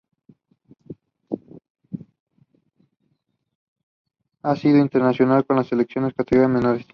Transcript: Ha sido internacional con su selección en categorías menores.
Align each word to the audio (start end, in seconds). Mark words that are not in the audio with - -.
Ha 4.43 4.55
sido 4.55 4.79
internacional 4.79 5.45
con 5.45 5.63
su 5.63 5.69
selección 5.69 6.05
en 6.05 6.09
categorías 6.11 6.49
menores. 6.49 6.87